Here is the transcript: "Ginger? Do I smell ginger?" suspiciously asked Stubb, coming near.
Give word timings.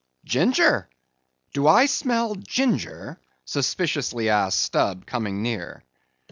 "Ginger? 0.25 0.89
Do 1.53 1.67
I 1.67 1.85
smell 1.85 2.33
ginger?" 2.33 3.19
suspiciously 3.45 4.29
asked 4.29 4.57
Stubb, 4.63 5.05
coming 5.05 5.43
near. 5.43 5.83